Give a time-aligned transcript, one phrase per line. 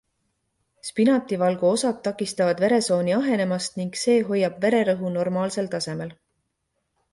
[0.87, 6.19] Spinativalgu osad takistavad veresooni ahenemast ning see hoiab vererõhu normaalsel tasemel.